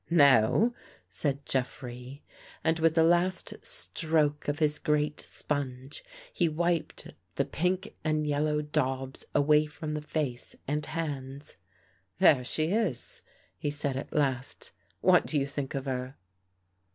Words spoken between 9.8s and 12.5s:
the face and hands." There